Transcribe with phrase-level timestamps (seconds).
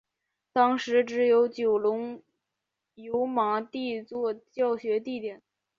[0.51, 2.23] 当时只有九龙
[2.95, 5.43] 油麻地作教学地点。